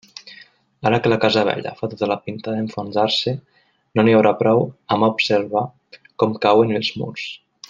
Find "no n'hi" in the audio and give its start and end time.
3.99-4.17